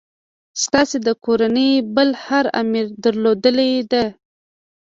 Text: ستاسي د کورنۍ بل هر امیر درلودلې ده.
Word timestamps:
ستاسي 0.63 0.97
د 1.07 1.09
کورنۍ 1.25 1.71
بل 1.95 2.09
هر 2.25 2.45
امیر 2.61 2.85
درلودلې 3.03 3.71
ده. 3.91 4.03